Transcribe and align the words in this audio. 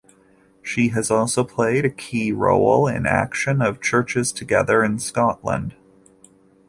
She 0.63 0.87
has 0.87 1.11
also 1.11 1.43
played 1.43 1.85
a 1.85 1.89
key 1.91 2.31
role 2.31 2.87
in 2.87 3.05
Action 3.05 3.61
of 3.61 3.79
Churches 3.79 4.31
Together 4.31 4.83
in 4.83 4.97
Scotland. 4.97 5.75